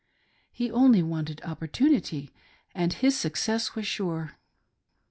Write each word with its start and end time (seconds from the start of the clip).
He 0.51 0.71
only 0.71 1.03
wanted 1.03 1.43
opportunity 1.43 2.31
and 2.73 2.91
his 2.91 3.15
success 3.15 3.75
was 3.75 3.85
sure. 3.85 4.31